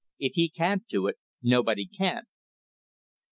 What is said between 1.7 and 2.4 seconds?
can."